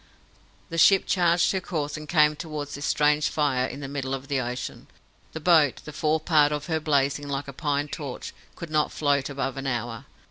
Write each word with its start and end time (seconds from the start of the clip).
The 0.71 0.79
ship 0.79 1.05
changed 1.05 1.51
her 1.51 1.61
course, 1.61 1.95
and 1.95 2.09
came 2.09 2.35
towards 2.35 2.73
this 2.73 2.87
strange 2.87 3.29
fire 3.29 3.67
in 3.67 3.81
the 3.81 3.87
middle 3.87 4.15
of 4.15 4.29
the 4.29 4.39
ocean. 4.41 4.87
The 5.33 5.39
boat, 5.39 5.81
the 5.85 5.93
fore 5.93 6.19
part 6.19 6.51
of 6.51 6.65
her 6.65 6.79
blazing 6.79 7.27
like 7.27 7.47
a 7.47 7.53
pine 7.53 7.87
torch, 7.87 8.33
could 8.55 8.71
not 8.71 8.91
float 8.91 9.29
above 9.29 9.57
an 9.57 9.67
hour. 9.67 10.05